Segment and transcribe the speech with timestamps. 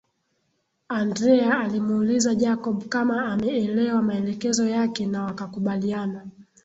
[0.87, 6.27] Andrea alimuuliza Jacob kama ameelewa maelekezo yake na wakakubaliana